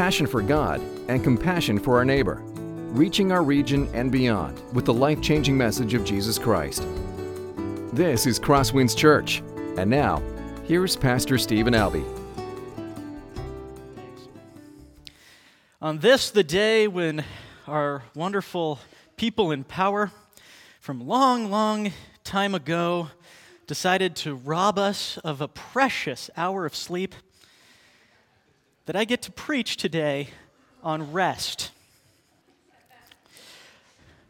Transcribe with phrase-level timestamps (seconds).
[0.00, 2.36] passion for God and compassion for our neighbor,
[2.92, 6.86] reaching our region and beyond with the life changing message of Jesus Christ.
[7.92, 9.42] This is Crosswinds Church,
[9.76, 10.22] and now,
[10.66, 12.02] here's Pastor Stephen Albee.
[15.82, 17.22] On this, the day when
[17.66, 18.78] our wonderful
[19.18, 20.10] people in power
[20.80, 21.92] from long, long
[22.24, 23.10] time ago
[23.66, 27.14] decided to rob us of a precious hour of sleep,
[28.90, 30.30] that I get to preach today
[30.82, 31.70] on rest.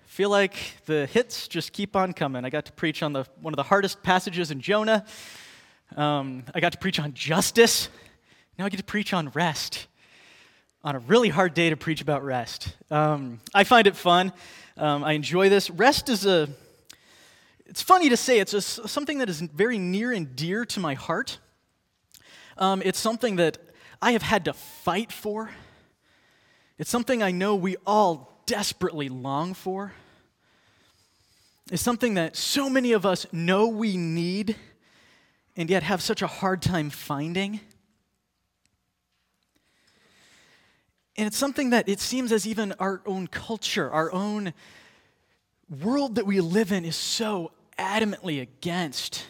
[0.05, 2.45] Feel like the hits just keep on coming.
[2.45, 5.07] I got to preach on the, one of the hardest passages in Jonah.
[5.97, 7.89] Um, I got to preach on justice.
[8.59, 9.87] Now I get to preach on rest.
[10.85, 12.77] On a really hard day to preach about rest.
[12.91, 14.31] Um, I find it fun.
[14.77, 15.71] Um, I enjoy this.
[15.71, 16.51] Rest is a,
[17.65, 20.93] it's funny to say, it's a, something that is very near and dear to my
[20.93, 21.39] heart.
[22.59, 23.57] Um, it's something that
[24.03, 25.51] I have had to fight for.
[26.79, 29.93] It's something I know we all desperately long for.
[31.71, 34.57] It's something that so many of us know we need
[35.57, 37.61] and yet have such a hard time finding.
[41.17, 44.55] And it's something that it seems as even our own culture, our own
[45.83, 49.27] world that we live in is so adamantly against.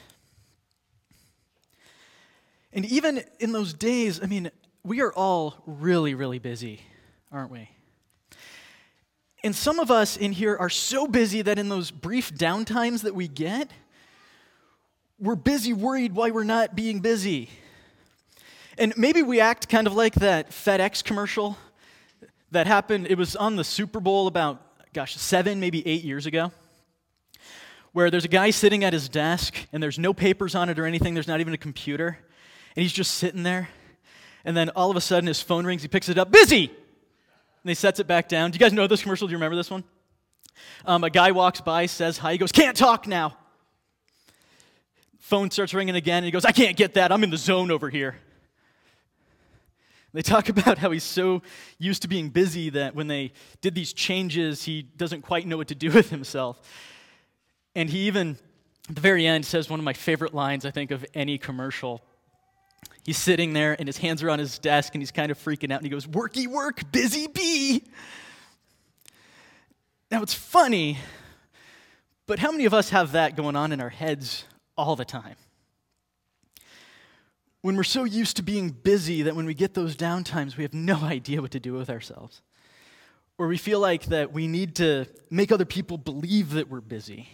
[2.72, 4.50] And even in those days, I mean,
[4.84, 6.80] we are all really, really busy,
[7.32, 7.68] aren't we?
[9.42, 13.14] And some of us in here are so busy that in those brief downtimes that
[13.14, 13.70] we get,
[15.18, 17.50] we're busy worried why we're not being busy.
[18.78, 21.58] And maybe we act kind of like that FedEx commercial
[22.50, 26.52] that happened, it was on the Super Bowl about, gosh, seven, maybe eight years ago,
[27.92, 30.86] where there's a guy sitting at his desk and there's no papers on it or
[30.86, 32.18] anything, there's not even a computer,
[32.80, 33.68] and he's just sitting there
[34.42, 36.64] and then all of a sudden his phone rings, he picks it up, busy!
[36.64, 38.52] And he sets it back down.
[38.52, 39.28] Do you guys know this commercial?
[39.28, 39.84] Do you remember this one?
[40.86, 43.36] Um, a guy walks by, says hi, he goes, can't talk now.
[45.18, 47.70] Phone starts ringing again, and he goes, I can't get that, I'm in the zone
[47.70, 48.16] over here.
[50.14, 51.42] They talk about how he's so
[51.76, 55.68] used to being busy that when they did these changes, he doesn't quite know what
[55.68, 56.58] to do with himself.
[57.74, 58.38] And he even,
[58.88, 62.02] at the very end, says one of my favorite lines, I think, of any commercial.
[63.04, 65.72] He's sitting there and his hands are on his desk and he's kind of freaking
[65.72, 67.82] out and he goes, Worky work, busy bee.
[70.10, 70.98] Now it's funny,
[72.26, 74.44] but how many of us have that going on in our heads
[74.76, 75.36] all the time?
[77.62, 80.74] When we're so used to being busy that when we get those downtimes, we have
[80.74, 82.42] no idea what to do with ourselves.
[83.38, 87.28] Or we feel like that we need to make other people believe that we're busy.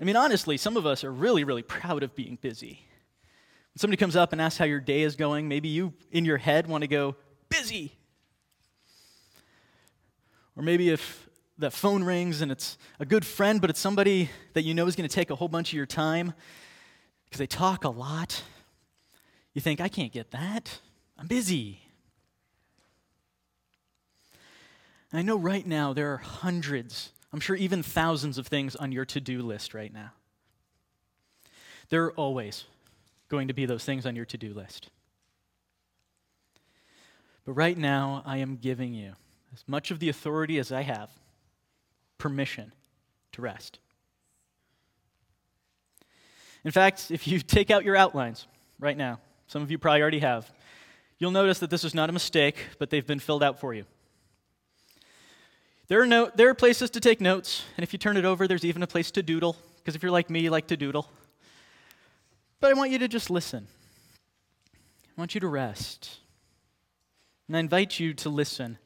[0.00, 2.86] I mean, honestly, some of us are really, really proud of being busy.
[3.72, 6.36] When somebody comes up and asks how your day is going, maybe you, in your
[6.36, 7.16] head, want to go,
[7.48, 7.92] busy.
[10.56, 14.62] Or maybe if that phone rings and it's a good friend, but it's somebody that
[14.62, 16.34] you know is going to take a whole bunch of your time
[17.24, 18.42] because they talk a lot,
[19.54, 20.80] you think, I can't get that.
[21.16, 21.80] I'm busy.
[25.10, 28.92] And I know right now there are hundreds, I'm sure even thousands of things on
[28.92, 30.12] your to do list right now.
[31.88, 32.64] There are always
[33.32, 34.90] going to be those things on your to do list.
[37.46, 39.14] But right now, I am giving you
[39.54, 41.08] as much of the authority as I have
[42.18, 42.74] permission
[43.32, 43.78] to rest.
[46.62, 48.46] In fact, if you take out your outlines
[48.78, 50.52] right now, some of you probably already have,
[51.18, 53.86] you'll notice that this is not a mistake, but they've been filled out for you.
[55.88, 58.46] There are, no, there are places to take notes, and if you turn it over,
[58.46, 61.08] there's even a place to doodle, because if you're like me, you like to doodle.
[62.62, 63.66] But I want you to just listen.
[64.72, 66.18] I want you to rest.
[67.48, 68.78] And I invite you to listen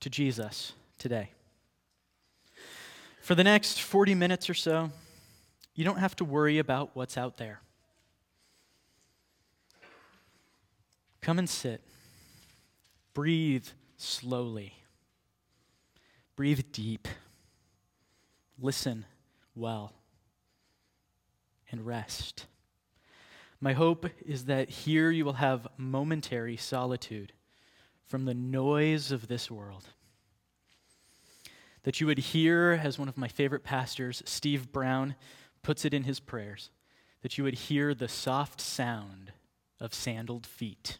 [0.00, 1.28] to Jesus today.
[3.20, 4.90] For the next 40 minutes or so,
[5.74, 7.60] you don't have to worry about what's out there.
[11.20, 11.82] Come and sit.
[13.12, 13.66] Breathe
[13.98, 14.72] slowly.
[16.36, 17.06] Breathe deep.
[18.58, 19.04] Listen
[19.54, 19.92] well.
[21.70, 22.46] And rest.
[23.64, 27.32] My hope is that here you will have momentary solitude
[28.04, 29.88] from the noise of this world.
[31.84, 35.14] That you would hear, as one of my favorite pastors, Steve Brown,
[35.62, 36.68] puts it in his prayers,
[37.22, 39.32] that you would hear the soft sound
[39.80, 40.98] of sandaled feet.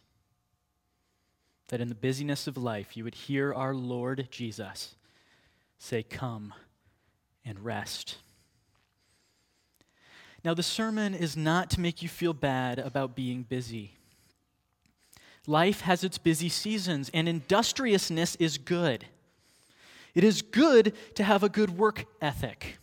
[1.67, 4.95] That in the busyness of life, you would hear our Lord Jesus
[5.77, 6.51] say, Come
[7.45, 8.17] and rest.
[10.45, 13.97] Now, the sermon is not to make you feel bad about being busy.
[15.47, 19.07] Life has its busy seasons, and industriousness is good.
[20.13, 22.77] It is good to have a good work ethic.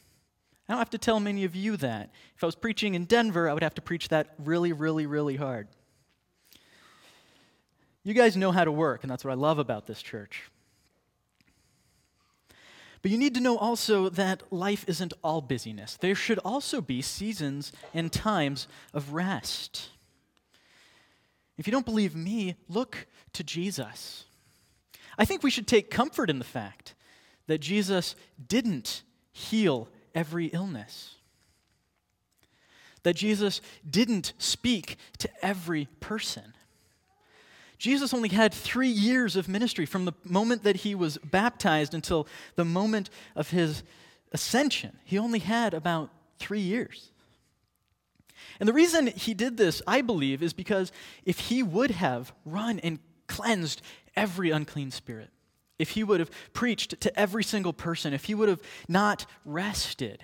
[0.69, 2.11] I don't have to tell many of you that.
[2.37, 5.37] If I was preaching in Denver, I would have to preach that really, really, really
[5.37, 5.69] hard.
[8.03, 10.51] You guys know how to work, and that's what I love about this church.
[13.03, 15.97] But you need to know also that life isn't all busyness.
[15.97, 19.91] There should also be seasons and times of rest.
[21.59, 24.25] If you don't believe me, look to Jesus.
[25.19, 26.95] I think we should take comfort in the fact
[27.49, 28.15] that Jesus
[28.49, 29.03] didn't
[29.33, 31.17] heal every illness,
[33.03, 36.55] that Jesus didn't speak to every person.
[37.83, 42.29] Jesus only had three years of ministry from the moment that he was baptized until
[42.55, 43.83] the moment of his
[44.31, 45.01] ascension.
[45.03, 47.11] He only had about three years.
[48.61, 50.93] And the reason he did this, I believe, is because
[51.25, 53.83] if he would have run and cleansed
[54.15, 55.31] every unclean spirit,
[55.77, 60.23] if he would have preached to every single person, if he would have not rested,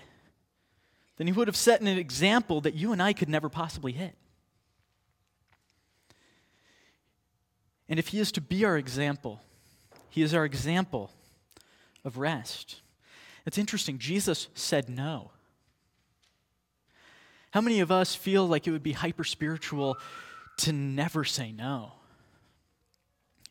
[1.17, 4.15] then he would have set an example that you and I could never possibly hit.
[7.89, 9.41] And if He is to be our example,
[10.09, 11.11] He is our example
[12.05, 12.81] of rest.
[13.45, 15.31] It's interesting, Jesus said no.
[17.51, 19.97] How many of us feel like it would be hyper spiritual
[20.57, 21.93] to never say no?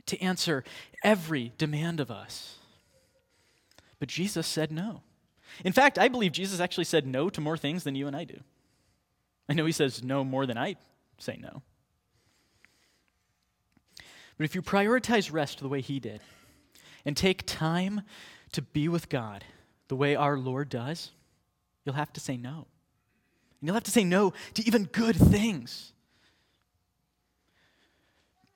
[0.06, 0.62] To answer
[1.02, 2.58] every demand of us.
[3.98, 5.02] But Jesus said no.
[5.64, 8.24] In fact, I believe Jesus actually said no to more things than you and I
[8.24, 8.38] do.
[9.48, 10.76] I know he says no more than I
[11.18, 11.62] say no.
[14.38, 16.20] But if you prioritize rest the way he did
[17.04, 18.02] and take time
[18.52, 19.44] to be with God
[19.88, 21.10] the way our Lord does,
[21.84, 22.66] you'll have to say no.
[23.60, 25.92] And you'll have to say no to even good things.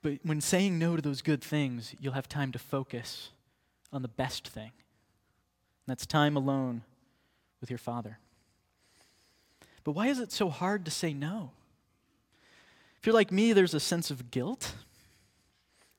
[0.01, 3.29] But when saying no to those good things, you'll have time to focus
[3.91, 4.71] on the best thing.
[4.71, 6.83] And that's time alone
[7.59, 8.19] with your Father.
[9.83, 11.51] But why is it so hard to say no?
[12.99, 14.75] If you're like me, there's a sense of guilt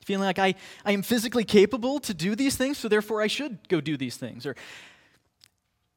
[0.05, 0.55] feeling like I,
[0.85, 4.17] I am physically capable to do these things, so therefore I should go do these
[4.17, 4.47] things.
[4.47, 4.55] Or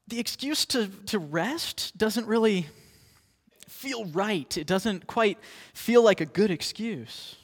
[0.08, 2.68] the excuse to, to rest doesn't really
[3.68, 5.38] feel right, it doesn't quite
[5.74, 7.36] feel like a good excuse.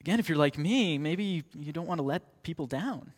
[0.00, 3.12] Again, if you're like me, maybe you don't want to let people down.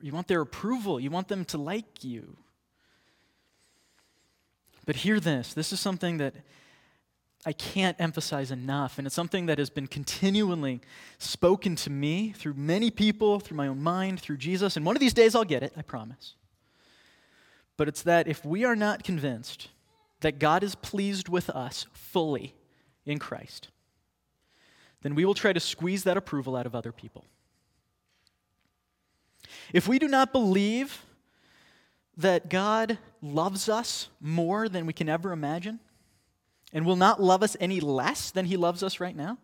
[0.00, 2.36] You want their approval, you want them to like you.
[4.86, 6.34] But hear this this is something that
[7.44, 8.98] I can't emphasize enough.
[8.98, 10.80] And it's something that has been continually
[11.18, 14.76] spoken to me through many people, through my own mind, through Jesus.
[14.76, 16.34] And one of these days I'll get it, I promise.
[17.76, 19.68] But it's that if we are not convinced
[20.20, 22.54] that God is pleased with us fully
[23.04, 23.68] in Christ,
[25.02, 27.24] then we will try to squeeze that approval out of other people.
[29.72, 31.04] If we do not believe
[32.16, 35.80] that God loves us more than we can ever imagine,
[36.72, 39.38] and will not love us any less than he loves us right now,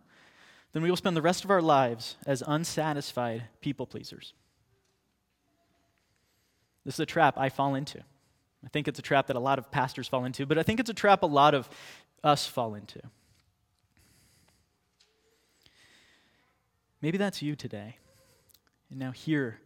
[0.73, 4.33] then we will spend the rest of our lives as unsatisfied people pleasers.
[6.85, 7.99] This is a trap I fall into.
[8.65, 10.79] I think it's a trap that a lot of pastors fall into, but I think
[10.79, 11.69] it's a trap a lot of
[12.23, 12.99] us fall into.
[17.01, 17.97] Maybe that's you today.
[18.89, 19.59] And now hear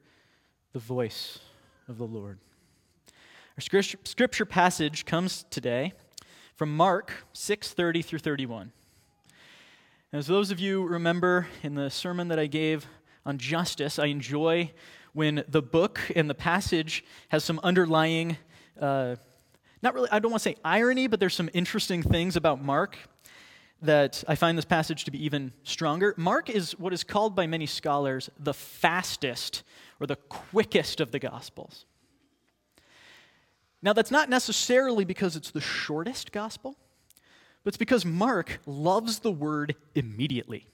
[0.73, 1.39] the voice
[1.87, 2.39] of the Lord.
[3.57, 5.93] Our scripture passage comes today
[6.63, 8.71] from Mark 6:30 through 31.
[10.13, 12.87] As those of you remember in the sermon that I gave
[13.25, 14.71] on justice, I enjoy
[15.11, 18.37] when the book and the passage has some underlying,
[18.79, 19.17] uh,
[19.81, 22.97] not really, I don't want to say irony, but there's some interesting things about Mark
[23.81, 26.13] that I find this passage to be even stronger.
[26.15, 29.63] Mark is what is called by many scholars the fastest
[29.99, 31.83] or the quickest of the Gospels.
[33.83, 36.77] Now, that's not necessarily because it's the shortest gospel,
[37.63, 40.67] but it's because Mark loves the word immediately.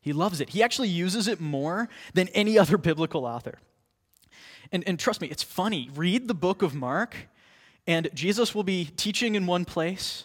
[0.00, 0.50] He loves it.
[0.50, 3.60] He actually uses it more than any other biblical author.
[4.72, 5.88] And, and trust me, it's funny.
[5.94, 7.14] Read the book of Mark,
[7.86, 10.24] and Jesus will be teaching in one place,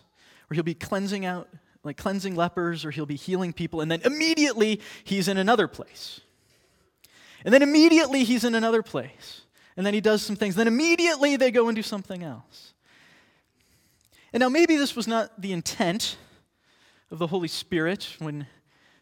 [0.49, 1.47] or he'll be cleansing out,
[1.83, 6.19] like cleansing lepers, or he'll be healing people, and then immediately he's in another place.
[7.45, 9.43] And then immediately he's in another place
[9.75, 10.55] and then he does some things.
[10.55, 12.73] Then immediately they go and do something else.
[14.31, 16.17] And now, maybe this was not the intent
[17.11, 18.47] of the Holy Spirit when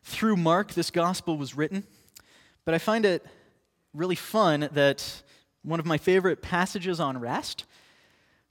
[0.04, 1.86] through Mark this gospel was written,
[2.66, 3.26] but I find it
[3.94, 5.24] really fun that
[5.64, 7.66] one of my favorite passages on rest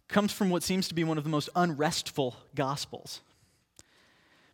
[0.08, 3.20] comes from what seems to be one of the most unrestful gospels.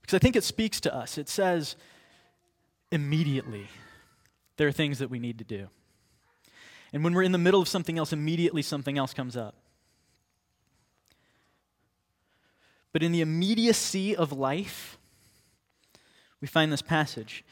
[0.00, 1.18] Because I think it speaks to us.
[1.18, 1.76] It says,
[2.90, 3.68] immediately,
[4.56, 5.68] there are things that we need to do.
[6.96, 9.54] And when we're in the middle of something else, immediately something else comes up.
[12.90, 14.96] But in the immediacy of life,
[16.40, 17.44] we find this passage.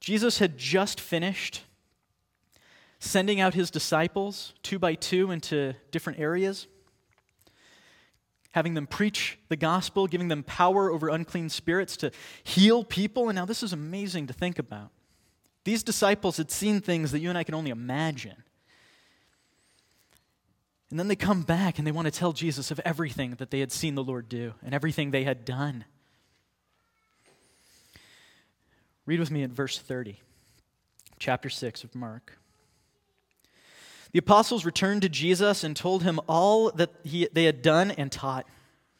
[0.00, 1.64] Jesus had just finished
[3.00, 6.68] sending out his disciples two by two into different areas,
[8.52, 12.10] having them preach the gospel, giving them power over unclean spirits to
[12.42, 13.28] heal people.
[13.28, 14.90] And now this is amazing to think about.
[15.66, 18.44] These disciples had seen things that you and I can only imagine.
[20.90, 23.58] And then they come back and they want to tell Jesus of everything that they
[23.58, 25.84] had seen the Lord do and everything they had done.
[29.06, 30.20] Read with me at verse 30,
[31.18, 32.38] chapter 6 of Mark.
[34.12, 38.12] The apostles returned to Jesus and told him all that he, they had done and
[38.12, 38.46] taught.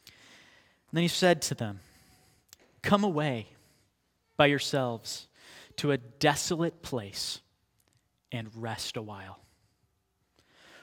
[0.06, 1.78] And then he said to them,
[2.82, 3.50] Come away
[4.36, 5.25] by yourselves
[5.76, 7.40] to a desolate place
[8.32, 9.40] and rest a while.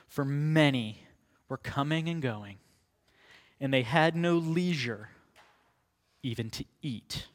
[0.07, 1.03] For many
[1.49, 2.57] were coming and going,
[3.59, 5.09] and they had no leisure
[6.21, 7.27] even to eat.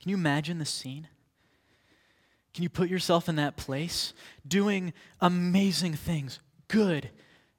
[0.00, 1.08] Can you imagine the scene?
[2.52, 4.12] Can you put yourself in that place?
[4.46, 7.10] Doing amazing things, good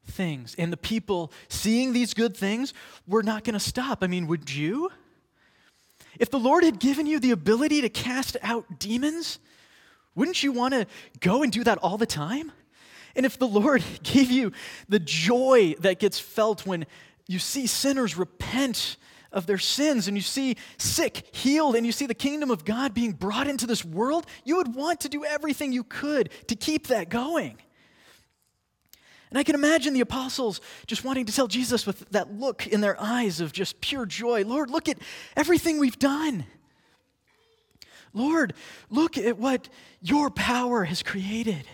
[0.06, 0.56] things.
[0.58, 2.74] And the people seeing these good things
[3.08, 4.04] were not going to stop.
[4.04, 4.92] I mean, would you?
[6.20, 9.40] If the Lord had given you the ability to cast out demons,
[10.16, 10.88] wouldn't you want to
[11.20, 12.52] go and do that all the time?
[13.16, 14.52] And if the Lord gave you
[14.90, 16.86] the joy that gets felt when
[17.28, 18.98] you see sinners repent
[19.32, 22.94] of their sins and you see sick healed and you see the kingdom of God
[22.94, 26.88] being brought into this world, you would want to do everything you could to keep
[26.88, 27.58] that going.
[29.36, 32.80] And I can imagine the apostles just wanting to tell Jesus with that look in
[32.80, 34.98] their eyes of just pure joy Lord, look at
[35.36, 36.46] everything we've done.
[38.13, 38.54] Lord,
[38.89, 39.68] look at what
[40.00, 41.68] your power has created.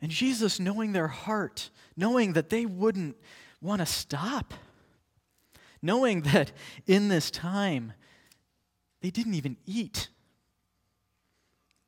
[0.00, 3.16] And Jesus, knowing their heart, knowing that they wouldn't
[3.60, 4.54] want to stop,
[5.82, 6.52] knowing that
[6.86, 7.94] in this time
[9.00, 10.06] they didn't even eat.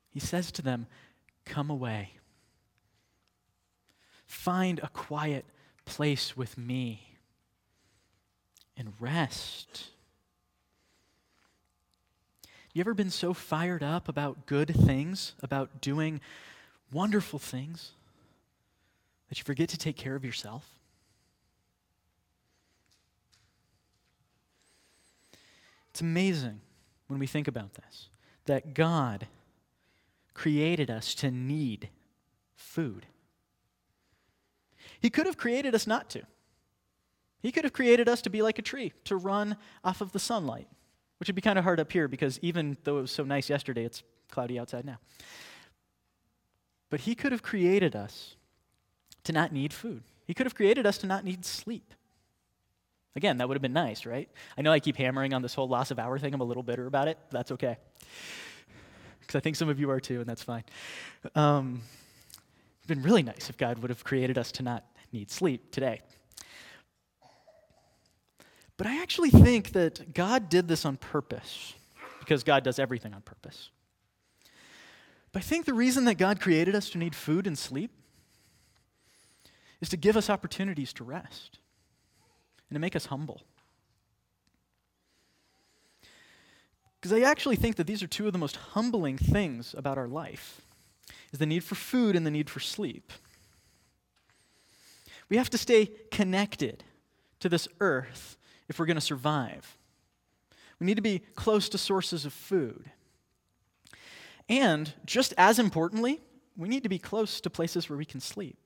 [0.09, 0.87] He says to them,
[1.45, 2.17] Come away.
[4.31, 5.43] Find a quiet
[5.83, 7.17] place with me
[8.77, 9.89] and rest.
[12.73, 16.21] You ever been so fired up about good things, about doing
[16.93, 17.91] wonderful things,
[19.27, 20.65] that you forget to take care of yourself?
[25.89, 26.61] It's amazing
[27.07, 28.07] when we think about this
[28.45, 29.27] that God
[30.33, 31.89] created us to need
[32.55, 33.07] food.
[35.01, 36.21] He could have created us not to.
[37.41, 40.19] He could have created us to be like a tree, to run off of the
[40.19, 40.67] sunlight,
[41.19, 43.49] which would be kind of hard up here because even though it was so nice
[43.49, 44.99] yesterday, it's cloudy outside now.
[46.89, 48.35] But He could have created us
[49.23, 50.03] to not need food.
[50.27, 51.93] He could have created us to not need sleep.
[53.15, 54.29] Again, that would have been nice, right?
[54.57, 56.33] I know I keep hammering on this whole loss of hour thing.
[56.33, 57.17] I'm a little bitter about it.
[57.29, 57.77] That's okay.
[59.19, 60.63] Because I think some of you are too, and that's fine.
[61.35, 61.81] Um,
[62.79, 66.01] it'd been really nice if God would have created us to not need sleep today.
[68.77, 71.73] But I actually think that God did this on purpose,
[72.19, 73.69] because God does everything on purpose.
[75.31, 77.91] But I think the reason that God created us to need food and sleep
[79.79, 81.59] is to give us opportunities to rest
[82.69, 83.41] and to make us humble.
[86.99, 90.07] Because I actually think that these are two of the most humbling things about our
[90.07, 90.61] life
[91.31, 93.11] is the need for food and the need for sleep.
[95.31, 96.83] We have to stay connected
[97.39, 99.77] to this earth if we're going to survive.
[100.77, 102.91] We need to be close to sources of food.
[104.49, 106.19] And just as importantly,
[106.57, 108.57] we need to be close to places where we can sleep.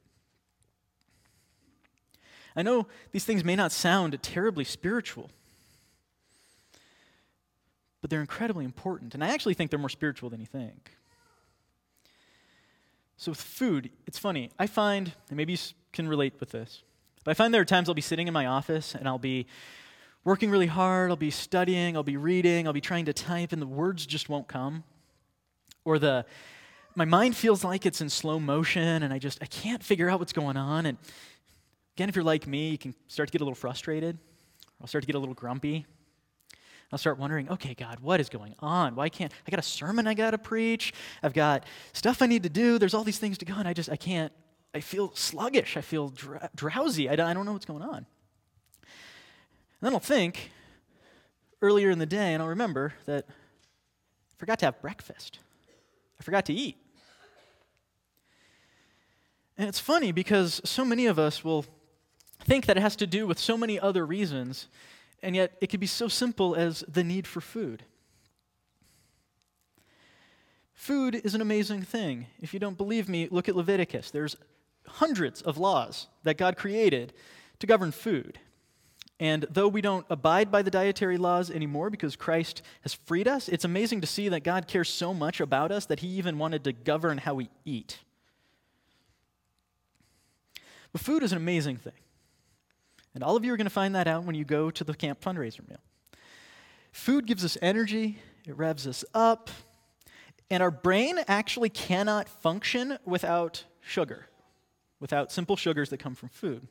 [2.56, 5.30] I know these things may not sound terribly spiritual,
[8.02, 9.14] but they're incredibly important.
[9.14, 10.98] And I actually think they're more spiritual than you think.
[13.18, 14.52] So, with food, it's funny.
[14.60, 15.60] I find, and maybe you
[15.94, 16.84] can relate with this,
[17.24, 19.48] but I find there are times I'll be sitting in my office and I'll be
[20.24, 23.62] working really hard, I'll be studying, I'll be reading, I'll be trying to type, and
[23.62, 24.84] the words just won't come.
[25.86, 26.26] Or the,
[26.96, 30.20] my mind feels like it's in slow motion and I just, I can't figure out
[30.20, 30.88] what's going on.
[30.88, 30.98] And
[31.96, 34.18] Again, if you're like me, you can start to get a little frustrated.
[34.82, 35.86] I'll start to get a little grumpy.
[36.92, 38.96] I'll start wondering, okay, God, what is going on?
[38.96, 40.94] Why can't I got a sermon I got to preach?
[41.24, 42.78] I've got stuff I need to do.
[42.78, 44.32] There's all these things to go, and I just I can't
[44.74, 45.78] I feel sluggish.
[45.78, 47.10] I feel dr- drowsy.
[47.10, 47.96] I don't, I don't know what's going on.
[47.96, 48.06] And
[49.82, 50.52] then I'll think
[51.62, 55.40] earlier in the day, and I'll remember that I forgot to have breakfast.
[56.20, 56.78] I forgot to eat.
[59.58, 61.66] And it's funny because so many of us will
[62.44, 64.68] think that it has to do with so many other reasons,
[65.22, 67.84] and yet it could be so simple as the need for food.
[70.74, 72.28] Food is an amazing thing.
[72.42, 74.12] If you don't believe me, look at Leviticus.
[74.12, 74.36] There's
[74.88, 77.14] hundreds of laws that God created
[77.60, 78.40] to govern food.
[79.20, 83.48] And though we don't abide by the dietary laws anymore because Christ has freed us,
[83.48, 86.66] it's amazing to see that God cares so much about us that he even wanted
[86.66, 88.00] to govern how we eat.
[90.92, 91.94] But food is an amazing thing.
[93.16, 94.94] And all of you are going to find that out when you go to the
[94.94, 95.80] camp fundraiser meal.
[96.92, 99.50] Food gives us energy, it revs us up,
[100.50, 104.28] and our brain actually cannot function without sugar,
[105.00, 106.68] without simple sugars that come from food.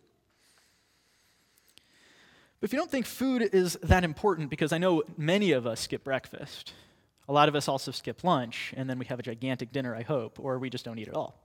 [2.61, 5.81] But if you don't think food is that important, because I know many of us
[5.81, 6.73] skip breakfast,
[7.27, 10.03] a lot of us also skip lunch, and then we have a gigantic dinner, I
[10.03, 11.41] hope, or we just don't eat at all.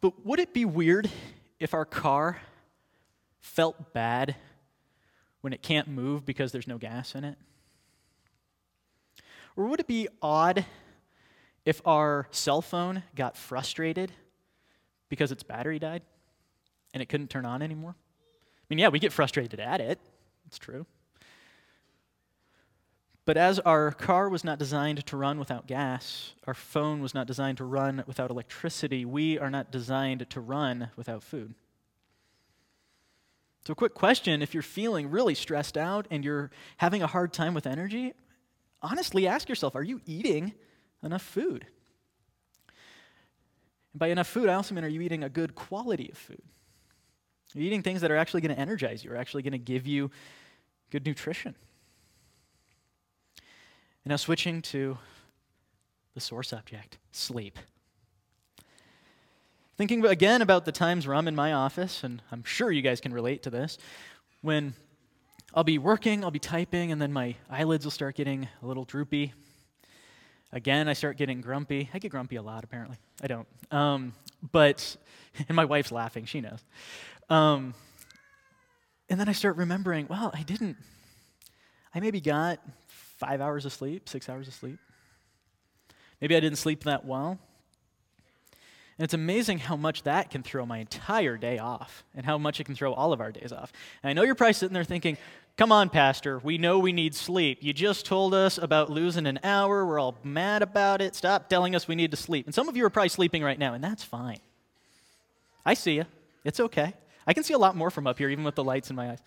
[0.00, 1.10] But would it be weird
[1.58, 2.38] if our car
[3.44, 4.36] felt bad
[5.42, 7.36] when it can't move because there's no gas in it?
[9.54, 10.64] Or would it be odd
[11.66, 14.10] if our cell phone got frustrated
[15.10, 16.02] because its battery died
[16.94, 17.94] and it couldn't turn on anymore?
[17.98, 20.00] I mean, yeah, we get frustrated at it.
[20.46, 20.86] It's true.
[23.26, 27.26] But as our car was not designed to run without gas, our phone was not
[27.26, 31.54] designed to run without electricity, we are not designed to run without food.
[33.66, 37.32] So, a quick question if you're feeling really stressed out and you're having a hard
[37.32, 38.12] time with energy,
[38.82, 40.52] honestly ask yourself are you eating
[41.02, 41.66] enough food?
[43.92, 46.42] And by enough food, I also mean are you eating a good quality of food?
[47.54, 49.58] Are you eating things that are actually going to energize you, are actually going to
[49.58, 50.10] give you
[50.90, 51.54] good nutrition?
[54.04, 54.98] And now, switching to
[56.12, 57.58] the source object sleep.
[59.76, 63.00] Thinking again about the times where I'm in my office, and I'm sure you guys
[63.00, 63.76] can relate to this,
[64.40, 64.74] when
[65.52, 68.84] I'll be working, I'll be typing, and then my eyelids will start getting a little
[68.84, 69.32] droopy.
[70.52, 71.90] Again, I start getting grumpy.
[71.92, 72.98] I get grumpy a lot, apparently.
[73.20, 73.48] I don't.
[73.72, 74.12] Um,
[74.52, 74.96] but,
[75.48, 76.60] and my wife's laughing, she knows.
[77.28, 77.74] Um,
[79.08, 80.76] and then I start remembering, well, I didn't,
[81.92, 84.78] I maybe got five hours of sleep, six hours of sleep.
[86.20, 87.40] Maybe I didn't sleep that well.
[88.96, 92.60] And it's amazing how much that can throw my entire day off and how much
[92.60, 93.72] it can throw all of our days off.
[94.02, 95.18] And I know you're probably sitting there thinking,
[95.56, 97.58] come on, Pastor, we know we need sleep.
[97.60, 99.84] You just told us about losing an hour.
[99.84, 101.16] We're all mad about it.
[101.16, 102.46] Stop telling us we need to sleep.
[102.46, 104.38] And some of you are probably sleeping right now, and that's fine.
[105.66, 106.04] I see you.
[106.44, 106.94] It's okay.
[107.26, 109.10] I can see a lot more from up here, even with the lights in my
[109.10, 109.18] eyes.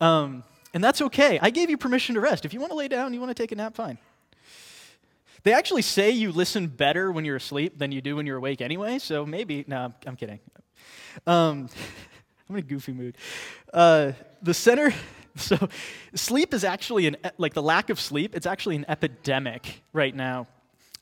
[0.00, 1.38] Um, and that's okay.
[1.42, 2.44] I gave you permission to rest.
[2.44, 3.98] If you want to lay down, you want to take a nap, fine.
[5.44, 8.62] They actually say you listen better when you're asleep than you do when you're awake
[8.62, 10.40] anyway, so maybe, no, I'm, kidding.
[11.26, 11.68] Um,
[12.48, 13.18] I'm in a goofy mood.
[13.72, 14.94] Uh, the center,
[15.36, 15.68] so
[16.14, 20.48] sleep is actually an, like the lack of sleep, it's actually an epidemic right now.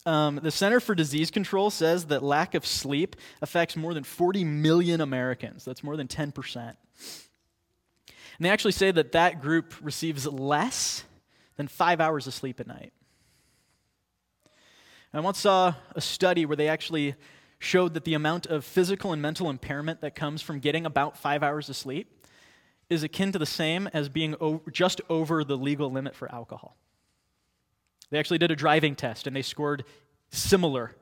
[0.05, 4.43] Um, the Center for Disease Control says that lack of sleep affects more than 40
[4.43, 5.65] million Americans.
[5.65, 6.57] That's more than 10%.
[6.57, 6.77] And
[8.41, 11.05] they actually say that that group receives less
[11.57, 12.93] than five hours of sleep at night.
[15.15, 17.17] I once saw a study where they actually
[17.59, 21.43] showed that the amount of physical and mental impairment that comes from getting about five
[21.43, 22.27] hours of sleep
[22.89, 24.35] is akin to the same as being
[24.73, 26.77] just over the legal limit for alcohol.
[28.11, 29.85] They actually did a driving test and they scored
[30.31, 30.97] similar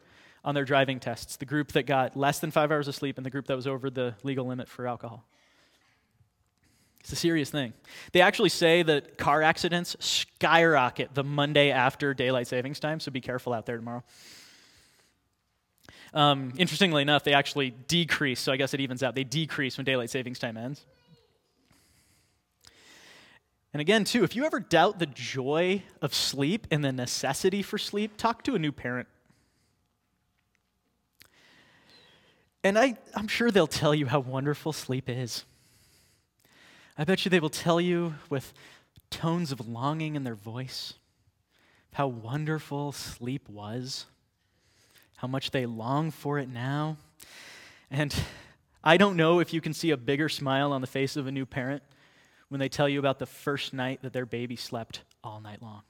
[0.45, 3.25] on their driving tests the group that got less than five hours of sleep and
[3.25, 5.25] the group that was over the legal limit for alcohol.
[7.01, 7.73] It's a serious thing.
[8.13, 13.21] They actually say that car accidents skyrocket the Monday after daylight savings time, so be
[13.21, 14.05] careful out there tomorrow.
[16.13, 19.15] Um, interestingly enough, they actually decrease, so I guess it evens out.
[19.15, 20.85] They decrease when daylight savings time ends.
[23.73, 27.79] And again, too, if you ever doubt the joy of sleep and the necessity for
[27.79, 29.07] sleep, talk to a new parent.
[32.65, 35.45] And I, I'm sure they'll tell you how wonderful sleep is.
[37.01, 38.53] I bet you they will tell you with
[39.09, 40.93] tones of longing in their voice
[41.95, 44.05] how wonderful sleep was,
[45.17, 46.99] how much they long for it now.
[47.91, 48.15] And
[48.85, 51.33] I don't know if you can see a bigger smile on the face of a
[51.33, 51.83] new parent
[52.51, 55.81] when they tell you about the first night that their baby slept all night long.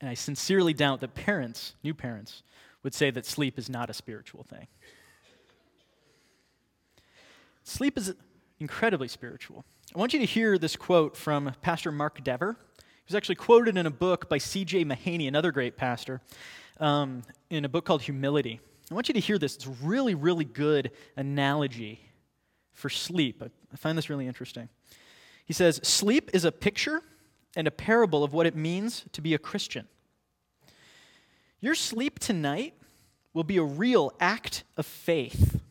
[0.00, 2.42] And I sincerely doubt that parents, new parents,
[2.82, 4.66] would say that sleep is not a spiritual thing.
[7.66, 8.14] Sleep is
[8.60, 9.64] incredibly spiritual.
[9.94, 12.56] I want you to hear this quote from Pastor Mark Dever.
[12.76, 14.84] He was actually quoted in a book by C.J.
[14.84, 16.20] Mahaney, another great pastor,
[16.78, 18.60] um, in a book called Humility.
[18.90, 19.56] I want you to hear this.
[19.56, 22.00] It's a really, really good analogy
[22.74, 23.42] for sleep.
[23.42, 24.68] I find this really interesting.
[25.46, 27.02] He says, Sleep is a picture
[27.56, 29.88] and a parable of what it means to be a Christian.
[31.60, 32.74] Your sleep tonight
[33.32, 35.62] will be a real act of faith.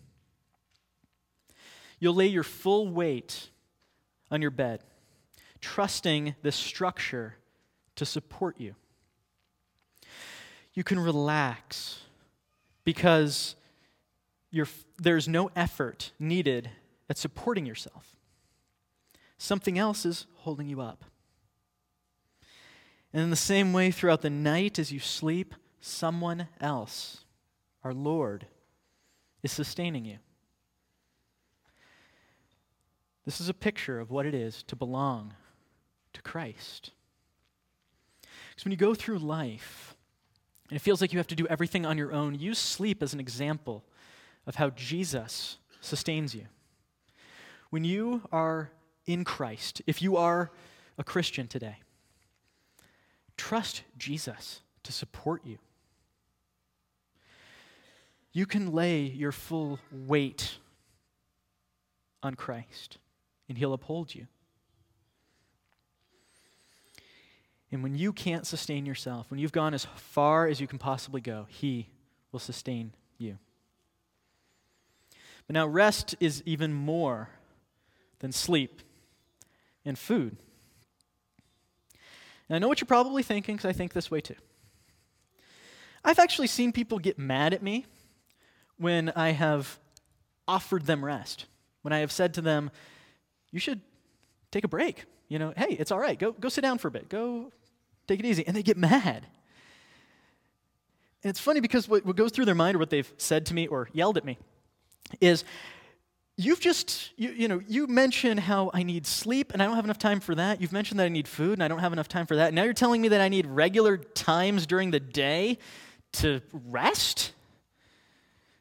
[2.03, 3.47] You'll lay your full weight
[4.29, 4.81] on your bed,
[5.61, 7.35] trusting the structure
[7.95, 8.75] to support you.
[10.73, 12.01] You can relax
[12.83, 13.55] because
[14.99, 16.71] there's no effort needed
[17.09, 18.17] at supporting yourself.
[19.37, 21.05] Something else is holding you up.
[23.13, 27.23] And in the same way, throughout the night as you sleep, someone else,
[27.81, 28.45] our Lord,
[29.41, 30.17] is sustaining you.
[33.25, 35.33] This is a picture of what it is to belong
[36.13, 36.91] to Christ.
[38.49, 39.95] Because when you go through life
[40.69, 43.13] and it feels like you have to do everything on your own, use sleep as
[43.13, 43.83] an example
[44.45, 46.45] of how Jesus sustains you.
[47.69, 48.71] When you are
[49.05, 50.51] in Christ, if you are
[50.97, 51.77] a Christian today,
[53.37, 55.57] trust Jesus to support you.
[58.33, 60.57] You can lay your full weight
[62.21, 62.97] on Christ
[63.47, 64.27] and He'll uphold you.
[67.71, 71.21] And when you can't sustain yourself, when you've gone as far as you can possibly
[71.21, 71.89] go, He
[72.31, 73.37] will sustain you.
[75.47, 77.29] But now, rest is even more
[78.19, 78.81] than sleep
[79.83, 80.37] and food.
[82.47, 84.35] And I know what you're probably thinking, because I think this way too.
[86.05, 87.85] I've actually seen people get mad at me
[88.77, 89.79] when I have
[90.47, 91.45] offered them rest,
[91.81, 92.69] when I have said to them,
[93.53, 93.79] you should
[94.51, 95.05] take a break.
[95.29, 96.19] You know, hey, it's all right.
[96.19, 97.07] Go, go sit down for a bit.
[97.07, 97.51] Go
[98.07, 98.45] take it easy.
[98.45, 99.25] And they get mad.
[101.23, 103.53] And it's funny because what, what goes through their mind or what they've said to
[103.53, 104.37] me or yelled at me
[105.21, 105.45] is,
[106.35, 109.85] you've just, you, you know, you mention how I need sleep and I don't have
[109.85, 110.59] enough time for that.
[110.59, 112.53] You've mentioned that I need food and I don't have enough time for that.
[112.53, 115.59] Now you're telling me that I need regular times during the day
[116.13, 117.33] to rest?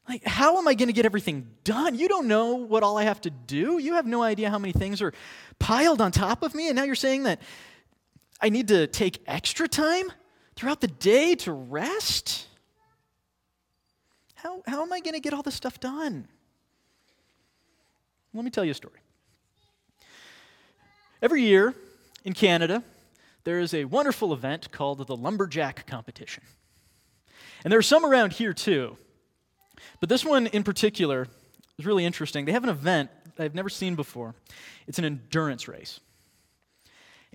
[0.08, 1.94] Like, how am I going to get everything done?
[1.94, 3.78] You don't know what all I have to do.
[3.78, 5.12] You have no idea how many things are
[5.58, 6.68] piled on top of me.
[6.68, 7.40] And now you're saying that
[8.40, 10.10] I need to take extra time
[10.56, 12.46] throughout the day to rest?
[14.34, 16.26] How, how am I going to get all this stuff done?
[18.34, 18.98] Let me tell you a story.
[21.20, 21.74] Every year
[22.24, 22.82] in Canada,
[23.44, 26.42] there is a wonderful event called the Lumberjack Competition.
[27.62, 28.96] And there are some around here too.
[30.00, 31.28] But this one in particular
[31.78, 32.44] is really interesting.
[32.44, 34.34] They have an event I've never seen before.
[34.86, 36.00] It's an endurance race.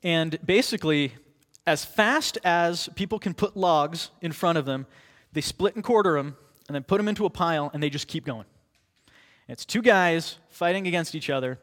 [0.03, 1.13] And basically,
[1.65, 4.86] as fast as people can put logs in front of them,
[5.33, 8.07] they split and quarter them and then put them into a pile and they just
[8.07, 8.45] keep going.
[9.47, 11.60] And it's two guys fighting against each other.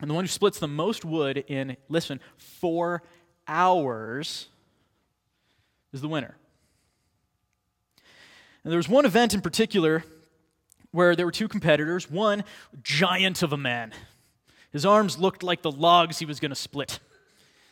[0.00, 3.02] And the one who splits the most wood in, listen, four
[3.46, 4.48] hours
[5.92, 6.36] is the winner.
[8.62, 10.04] And there was one event in particular
[10.94, 12.08] where there were two competitors.
[12.08, 12.44] One,
[12.82, 13.92] giant of a man.
[14.70, 17.00] His arms looked like the logs he was going to split.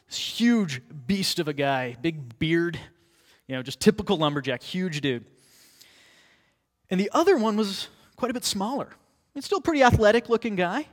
[0.09, 2.79] This huge beast of a guy, big beard,
[3.47, 5.25] you know, just typical lumberjack, huge dude.
[6.91, 8.89] And the other one was quite a bit smaller.
[9.37, 10.89] It's still a pretty athletic looking guy,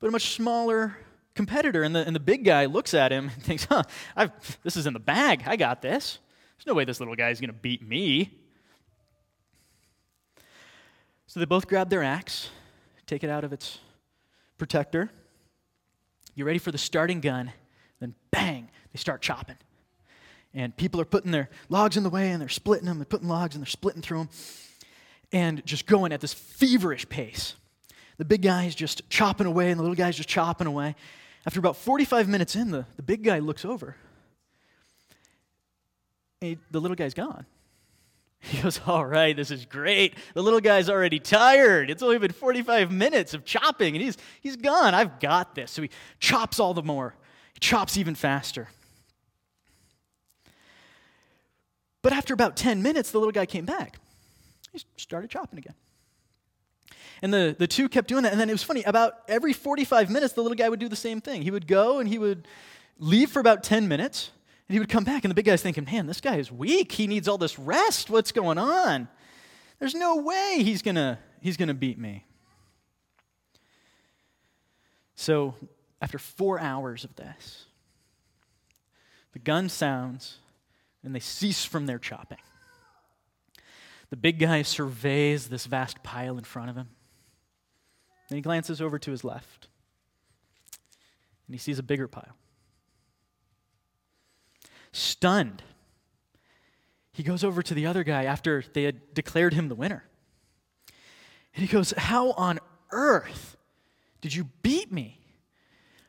[0.00, 0.96] but a much smaller
[1.34, 1.84] competitor.
[1.84, 3.84] And the, and the big guy looks at him and thinks, huh,
[4.16, 4.32] I've,
[4.64, 5.44] this is in the bag.
[5.46, 6.18] I got this.
[6.56, 8.39] There's no way this little guy's going to beat me.
[11.30, 12.50] So they both grab their axe,
[13.06, 13.78] take it out of its
[14.58, 15.12] protector.
[16.34, 17.52] You're ready for the starting gun.
[18.00, 19.54] Then bang, they start chopping.
[20.54, 22.98] And people are putting their logs in the way and they're splitting them.
[22.98, 24.28] They're putting logs and they're splitting through them.
[25.30, 27.54] And just going at this feverish pace.
[28.18, 30.96] The big guy is just chopping away and the little guy's just chopping away.
[31.46, 33.94] After about 45 minutes in, the, the big guy looks over.
[36.42, 37.46] And he, the little guy's gone.
[38.40, 40.14] He goes, All right, this is great.
[40.34, 41.90] The little guy's already tired.
[41.90, 44.94] It's only been 45 minutes of chopping, and he's, he's gone.
[44.94, 45.70] I've got this.
[45.70, 47.14] So he chops all the more,
[47.52, 48.68] he chops even faster.
[52.02, 53.98] But after about 10 minutes, the little guy came back.
[54.72, 55.74] He started chopping again.
[57.22, 58.32] And the, the two kept doing that.
[58.32, 60.96] And then it was funny, about every 45 minutes, the little guy would do the
[60.96, 61.42] same thing.
[61.42, 62.48] He would go and he would
[62.98, 64.30] leave for about 10 minutes,
[64.70, 66.92] And he would come back, and the big guy's thinking, man, this guy is weak.
[66.92, 68.08] He needs all this rest.
[68.08, 69.08] What's going on?
[69.80, 72.24] There's no way he's going he's going to beat me.
[75.16, 75.56] So,
[76.00, 77.64] after four hours of this,
[79.32, 80.38] the gun sounds
[81.02, 82.38] and they cease from their chopping.
[84.10, 86.90] The big guy surveys this vast pile in front of him.
[88.28, 89.66] Then he glances over to his left
[91.48, 92.36] and he sees a bigger pile.
[94.92, 95.62] Stunned,
[97.12, 100.04] he goes over to the other guy after they had declared him the winner.
[101.54, 102.58] And he goes, How on
[102.92, 103.56] earth
[104.20, 105.18] did you beat me?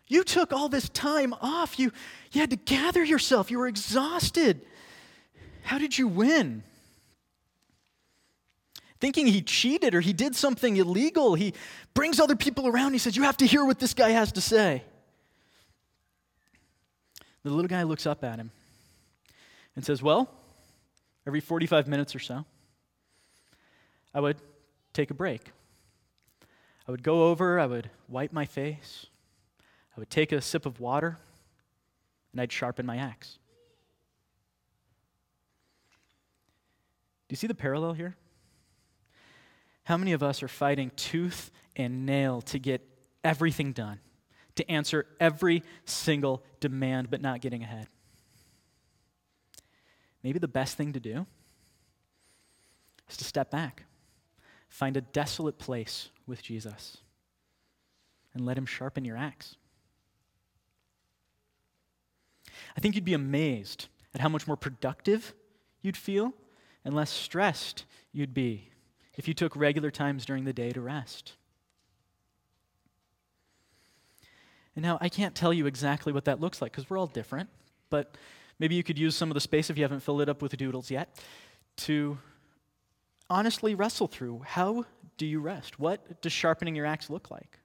[0.08, 1.80] You took all this time off.
[1.80, 1.92] You,
[2.32, 3.50] you had to gather yourself.
[3.50, 4.62] You were exhausted.
[5.64, 6.64] How did you win?
[9.00, 11.54] Thinking he cheated or he did something illegal, he
[11.94, 12.94] brings other people around.
[12.94, 14.84] He says, You have to hear what this guy has to say.
[17.44, 18.52] The little guy looks up at him
[19.76, 20.30] and says, Well,
[21.26, 22.46] every 45 minutes or so,
[24.14, 24.38] I would
[24.94, 25.52] take a break.
[26.88, 29.06] I would go over, I would wipe my face,
[29.96, 31.18] I would take a sip of water,
[32.32, 33.38] and I'd sharpen my axe.
[37.28, 38.18] Do you see the parallel here?
[39.84, 42.86] How many of us are fighting tooth and nail to get
[43.24, 44.00] everything done,
[44.56, 47.88] to answer every single demand, but not getting ahead?
[50.24, 51.26] Maybe the best thing to do
[53.10, 53.84] is to step back,
[54.70, 56.98] find a desolate place with Jesus,
[58.34, 59.56] and let Him sharpen your axe.
[62.78, 65.34] I think you'd be amazed at how much more productive
[65.82, 66.34] you'd feel
[66.86, 68.70] and less stressed you'd be
[69.16, 71.34] if you took regular times during the day to rest.
[74.76, 77.50] And now, I can't tell you exactly what that looks like because we're all different,
[77.90, 78.16] but
[78.62, 80.56] maybe you could use some of the space if you haven't filled it up with
[80.56, 81.20] doodles yet
[81.76, 82.20] to
[83.28, 84.86] honestly wrestle through how
[85.18, 85.80] do you rest?
[85.80, 87.58] What does sharpening your axe look like?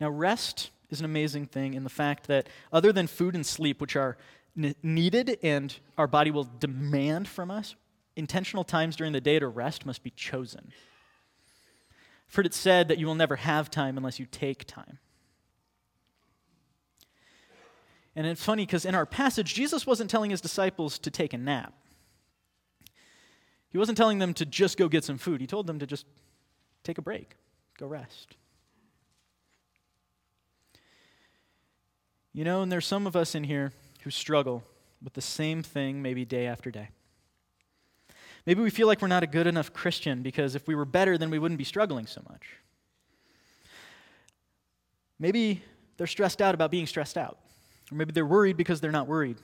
[0.00, 3.80] Now, rest is an amazing thing in the fact that, other than food and sleep,
[3.80, 4.16] which are
[4.82, 7.76] needed and our body will demand from us,
[8.16, 10.72] intentional times during the day to rest must be chosen.
[12.34, 14.98] Heard it said that you will never have time unless you take time.
[18.16, 21.38] And it's funny because in our passage, Jesus wasn't telling his disciples to take a
[21.38, 21.74] nap.
[23.70, 25.40] He wasn't telling them to just go get some food.
[25.40, 26.06] He told them to just
[26.84, 27.36] take a break,
[27.76, 28.36] go rest.
[32.32, 33.72] You know, and there's some of us in here
[34.02, 34.62] who struggle
[35.02, 36.90] with the same thing maybe day after day.
[38.46, 41.16] Maybe we feel like we're not a good enough Christian because if we were better,
[41.16, 42.42] then we wouldn't be struggling so much.
[45.18, 45.62] Maybe
[45.96, 47.38] they're stressed out about being stressed out.
[47.90, 49.36] Or maybe they're worried because they're not worried.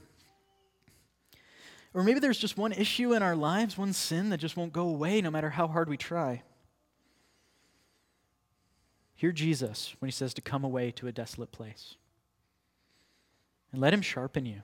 [1.92, 4.88] Or maybe there's just one issue in our lives, one sin that just won't go
[4.88, 6.42] away no matter how hard we try.
[9.14, 11.96] Hear Jesus when he says to come away to a desolate place
[13.72, 14.62] and let Him sharpen you.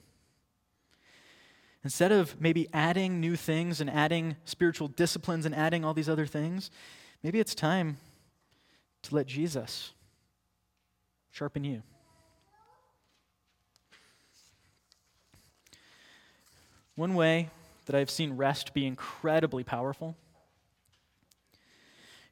[1.85, 6.27] Instead of maybe adding new things and adding spiritual disciplines and adding all these other
[6.27, 6.71] things,
[7.23, 7.99] maybe it's time
[9.03, 9.93] to let Jesus
[11.31, 11.83] sharpen you.
[16.97, 17.51] One way
[17.85, 20.17] that I've seen rest be incredibly powerful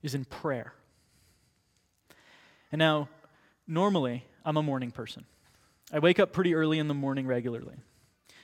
[0.02, 0.74] is in prayer.
[2.72, 3.08] And now,
[3.68, 5.24] normally, I'm a morning person.
[5.92, 7.76] I wake up pretty early in the morning regularly.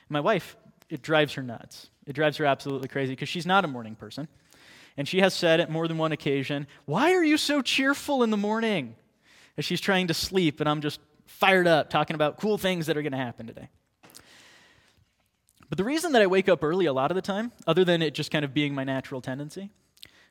[0.09, 0.55] My wife,
[0.89, 1.89] it drives her nuts.
[2.05, 4.27] It drives her absolutely crazy because she's not a morning person.
[4.97, 8.29] And she has said at more than one occasion, Why are you so cheerful in
[8.29, 8.95] the morning?
[9.57, 12.97] As she's trying to sleep, and I'm just fired up talking about cool things that
[12.97, 13.69] are going to happen today.
[15.71, 18.01] But the reason that I wake up early a lot of the time, other than
[18.01, 19.69] it just kind of being my natural tendency,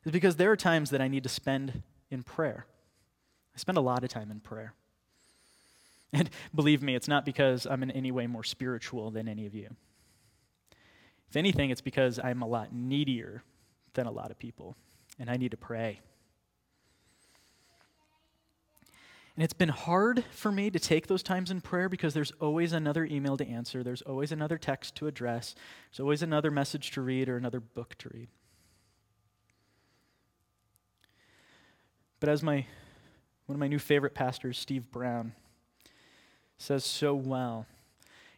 [0.05, 2.67] is because there are times that I need to spend in prayer.
[3.55, 4.75] I spend a lot of time in prayer.
[6.13, 9.55] And believe me, it's not because I'm in any way more spiritual than any of
[9.55, 9.71] you.
[11.31, 13.41] If anything, it's because I'm a lot needier
[13.95, 14.77] than a lot of people,
[15.19, 16.01] and I need to pray.
[19.41, 22.75] And it's been hard for me to take those times in prayer because there's always
[22.75, 25.55] another email to answer, there's always another text to address,
[25.91, 28.29] there's always another message to read or another book to read.
[32.21, 32.67] But as my
[33.47, 35.33] one of my new favorite pastors, Steve Brown,
[36.59, 37.65] says so well.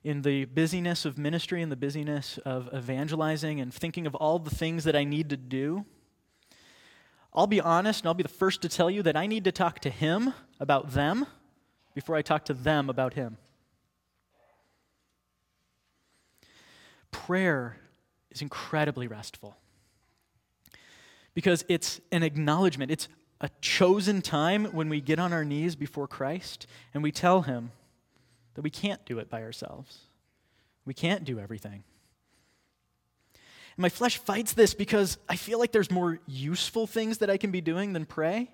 [0.05, 4.55] In the busyness of ministry and the busyness of evangelizing and thinking of all the
[4.55, 5.85] things that I need to do,
[7.35, 9.53] I'll be honest and I'll be the first to tell you that I need to
[9.53, 11.27] talk to him about them
[11.95, 13.37] before I talk to them about Him.
[17.11, 17.77] Prayer
[18.31, 19.57] is incredibly restful
[21.35, 23.09] because it's an acknowledgement, it's
[23.41, 27.73] a chosen time when we get on our knees before Christ and we tell Him
[28.55, 29.99] that we can't do it by ourselves.
[30.85, 31.85] We can't do everything.
[33.77, 37.37] And my flesh fights this because I feel like there's more useful things that I
[37.37, 38.51] can be doing than pray.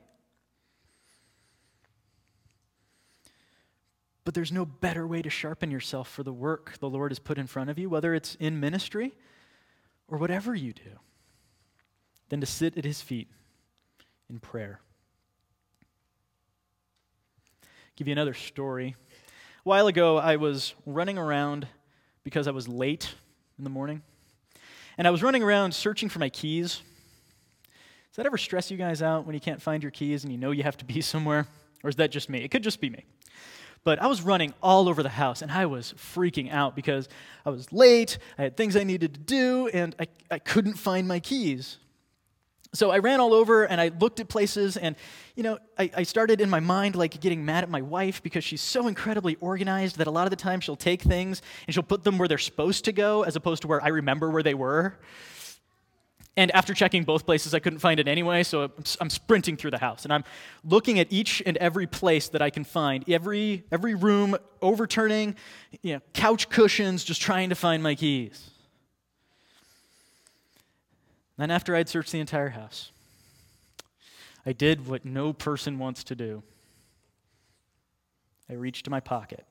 [4.24, 7.38] But there's no better way to sharpen yourself for the work the Lord has put
[7.38, 9.14] in front of you, whether it's in ministry
[10.06, 11.00] or whatever you do,
[12.28, 13.28] than to sit at His feet
[14.28, 14.80] in prayer.
[17.62, 18.94] I'll give you another story.
[19.64, 21.66] A while ago, I was running around
[22.22, 23.14] because I was late
[23.56, 24.02] in the morning.
[24.98, 26.82] And I was running around searching for my keys.
[27.62, 30.38] Does that ever stress you guys out when you can't find your keys and you
[30.38, 31.46] know you have to be somewhere?
[31.84, 32.42] Or is that just me?
[32.42, 33.04] It could just be me.
[33.84, 37.08] But I was running all over the house and I was freaking out because
[37.46, 41.06] I was late, I had things I needed to do, and I, I couldn't find
[41.06, 41.78] my keys.
[42.74, 44.94] So I ran all over and I looked at places, and
[45.34, 48.44] you know, I, I, started in my mind like getting mad at my wife because
[48.44, 51.82] she's so incredibly organized that a lot of the time she'll take things and she'll
[51.82, 54.52] put them where they're supposed to go as opposed to where I remember where they
[54.52, 54.98] were.
[56.36, 59.78] And after checking both places, I couldn't find it anyway, so I'm sprinting through the
[59.78, 60.04] house.
[60.04, 60.22] And I'm
[60.62, 65.34] looking at each and every place that I can find, every, every room, overturning
[65.82, 68.50] you know, couch cushions, just trying to find my keys.
[71.38, 72.90] Then, after I'd searched the entire house,
[74.44, 76.42] I did what no person wants to do.
[78.50, 79.46] I reached to my pocket,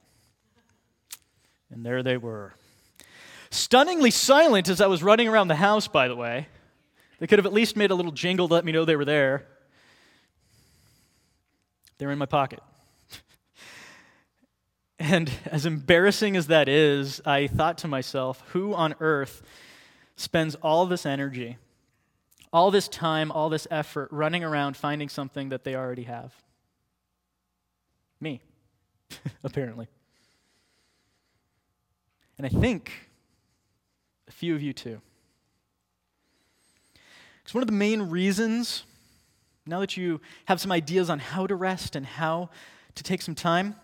[1.71, 2.53] and there they were.
[3.51, 6.47] Stunningly silent as I was running around the house, by the way.
[7.19, 9.05] They could have at least made a little jingle to let me know they were
[9.05, 9.45] there.
[11.97, 12.59] They were in my pocket.
[14.99, 19.41] and as embarrassing as that is, I thought to myself, who on earth
[20.17, 21.57] spends all this energy,
[22.51, 26.33] all this time, all this effort running around finding something that they already have?
[28.19, 28.41] Me,
[29.43, 29.87] apparently.
[32.37, 32.91] And I think
[34.27, 35.01] a few of you too.
[37.39, 38.83] Because one of the main reasons,
[39.65, 42.49] now that you have some ideas on how to rest and how
[42.95, 43.75] to take some time,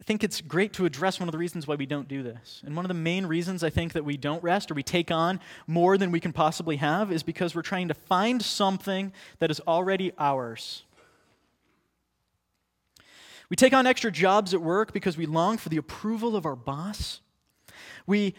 [0.00, 2.62] I think it's great to address one of the reasons why we don't do this.
[2.64, 5.10] And one of the main reasons I think that we don't rest or we take
[5.10, 9.50] on more than we can possibly have is because we're trying to find something that
[9.50, 10.84] is already ours.
[13.48, 16.56] We take on extra jobs at work because we long for the approval of our
[16.56, 17.20] boss.
[18.06, 18.34] We,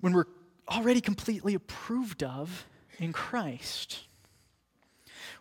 [0.00, 0.26] when we're
[0.68, 2.66] already completely approved of,
[2.98, 4.04] in Christ.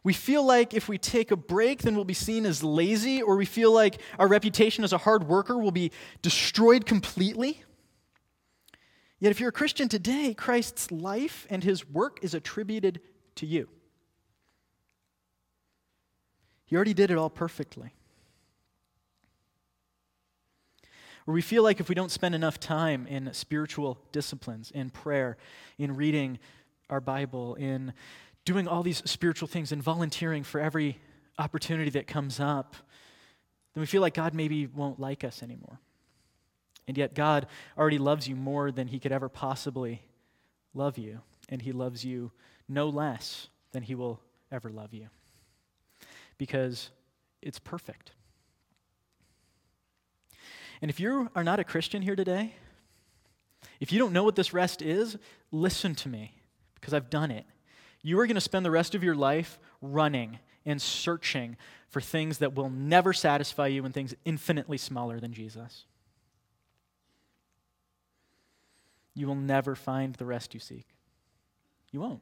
[0.03, 3.37] We feel like if we take a break, then we'll be seen as lazy, or
[3.37, 7.63] we feel like our reputation as a hard worker will be destroyed completely.
[9.19, 12.99] Yet, if you're a Christian today, Christ's life and his work is attributed
[13.35, 13.69] to you.
[16.65, 17.93] He already did it all perfectly.
[21.25, 25.37] Or we feel like if we don't spend enough time in spiritual disciplines, in prayer,
[25.77, 26.39] in reading
[26.89, 27.93] our Bible, in
[28.45, 30.99] doing all these spiritual things and volunteering for every
[31.37, 32.75] opportunity that comes up,
[33.73, 35.79] then we feel like God maybe won't like us anymore.
[36.87, 40.03] And yet, God already loves you more than He could ever possibly
[40.73, 42.31] love you, and He loves you
[42.67, 44.19] no less than He will
[44.51, 45.07] ever love you
[46.37, 46.89] because
[47.41, 48.11] it's perfect.
[50.81, 52.53] And if you are not a Christian here today,
[53.79, 55.17] if you don't know what this rest is,
[55.51, 56.33] listen to me
[56.75, 57.45] because I've done it.
[58.03, 62.39] You are going to spend the rest of your life running and searching for things
[62.39, 65.85] that will never satisfy you and things infinitely smaller than Jesus.
[69.15, 70.87] You will never find the rest you seek.
[71.91, 72.21] You won't.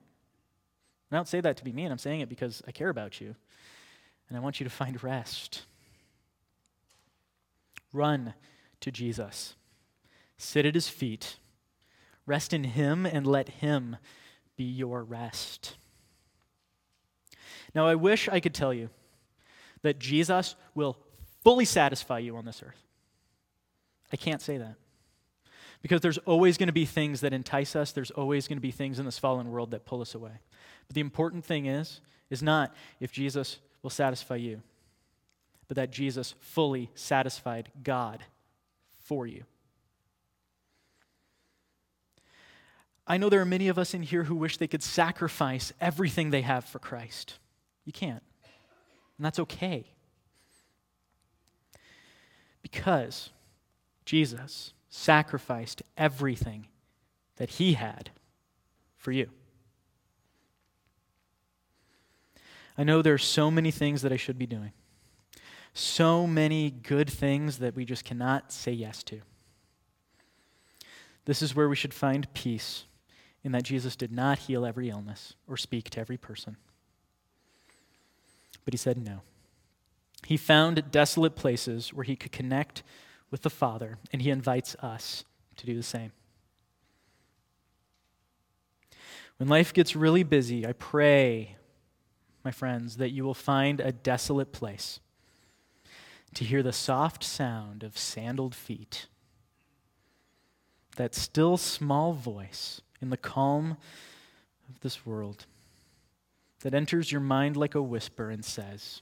[1.10, 1.92] And I don't say that to be mean.
[1.92, 3.36] I'm saying it because I care about you.
[4.30, 5.64] And I want you to find rest.
[7.92, 8.34] Run
[8.82, 9.56] to Jesus.
[10.38, 11.38] Sit at his feet.
[12.26, 13.98] Rest in him and let him
[14.62, 15.76] be your rest.
[17.74, 18.90] Now, I wish I could tell you
[19.82, 20.98] that Jesus will
[21.44, 22.84] fully satisfy you on this earth.
[24.14, 24.76] I can't say that.
[25.82, 28.70] Because there's always going to be things that entice us, there's always going to be
[28.70, 30.34] things in this fallen world that pull us away.
[30.88, 34.62] But the important thing is is not if Jesus will satisfy you,
[35.68, 38.24] but that Jesus fully satisfied God
[39.00, 39.44] for you.
[43.12, 46.30] I know there are many of us in here who wish they could sacrifice everything
[46.30, 47.40] they have for Christ.
[47.84, 48.24] You can't.
[49.18, 49.84] And that's okay.
[52.62, 53.32] Because
[54.06, 56.68] Jesus sacrificed everything
[57.36, 58.12] that he had
[58.96, 59.30] for you.
[62.78, 64.72] I know there are so many things that I should be doing,
[65.74, 69.20] so many good things that we just cannot say yes to.
[71.26, 72.86] This is where we should find peace
[73.44, 76.58] in that Jesus did not heal every illness or speak to every person.
[78.64, 79.22] But he said no.
[80.28, 82.84] He found desolate places where he could connect
[83.32, 85.24] with the Father, and he invites us
[85.56, 86.12] to do the same.
[89.38, 91.56] When life gets really busy, I pray,
[92.44, 95.00] my friends, that you will find a desolate place
[96.36, 99.08] to hear the soft sound of sandaled feet,
[100.96, 103.78] that still small voice in the calm
[104.70, 105.46] of this world
[106.62, 109.02] that enters your mind like a whisper and says,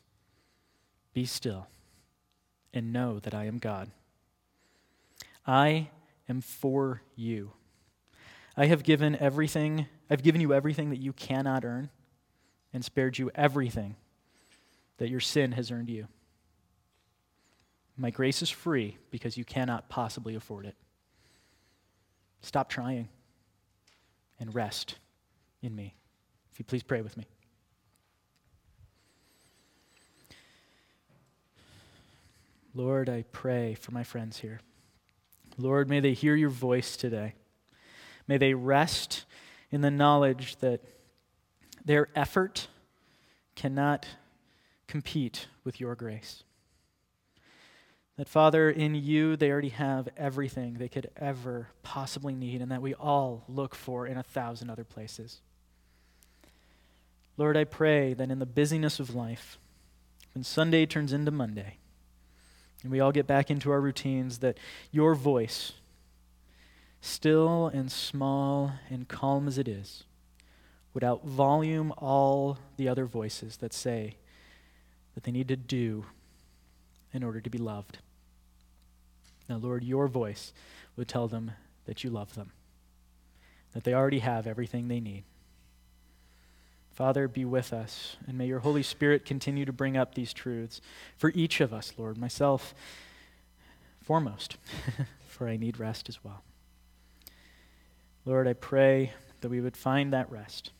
[1.13, 1.67] Be still
[2.73, 3.91] and know that I am God.
[5.45, 5.89] I
[6.27, 7.51] am for you.
[8.55, 11.89] I have given everything, I've given you everything that you cannot earn
[12.73, 13.95] and spared you everything
[14.97, 16.07] that your sin has earned you.
[17.97, 20.75] My grace is free because you cannot possibly afford it.
[22.41, 23.09] Stop trying
[24.39, 24.95] and rest
[25.61, 25.95] in me.
[26.51, 27.25] If you please pray with me.
[32.73, 34.61] Lord, I pray for my friends here.
[35.57, 37.33] Lord, may they hear your voice today.
[38.27, 39.25] May they rest
[39.71, 40.81] in the knowledge that
[41.83, 42.67] their effort
[43.55, 44.07] cannot
[44.87, 46.43] compete with your grace.
[48.19, 52.81] That, Father, in you they already have everything they could ever possibly need, and that
[52.81, 55.39] we all look for in a thousand other places.
[57.37, 59.57] Lord, I pray that in the busyness of life,
[60.33, 61.77] when Sunday turns into Monday,
[62.83, 64.57] and we all get back into our routines, that
[64.91, 65.71] your voice,
[66.99, 70.03] still and small and calm as it is,
[70.93, 74.17] would outvolume all the other voices that say
[75.15, 76.03] that they need to do
[77.13, 77.99] in order to be loved.
[79.49, 80.53] Now, Lord, your voice
[80.95, 81.51] would tell them
[81.85, 82.51] that you love them,
[83.73, 85.23] that they already have everything they need.
[86.91, 90.81] Father, be with us, and may your Holy Spirit continue to bring up these truths
[91.17, 92.75] for each of us, Lord, myself
[94.03, 94.57] foremost,
[95.27, 96.43] for I need rest as well.
[98.25, 100.71] Lord, I pray that we would find that rest.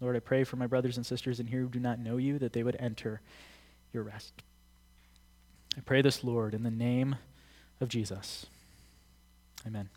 [0.00, 2.38] Lord, I pray for my brothers and sisters in here who do not know you,
[2.40, 3.20] that they would enter
[3.92, 4.32] your rest.
[5.76, 7.16] I pray this, Lord, in the name
[7.80, 8.46] of Jesus.
[9.66, 9.88] Amen.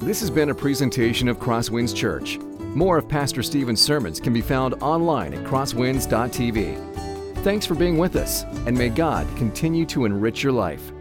[0.00, 2.38] This has been a presentation of Crosswinds Church.
[2.38, 7.38] More of Pastor Stephen's sermons can be found online at crosswinds.tv.
[7.42, 10.92] Thanks for being with us, and may God continue to enrich your life.